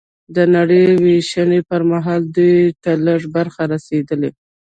[0.35, 4.29] د نړۍ وېشنې پر مهال دوی ته لږ برخه رسېدلې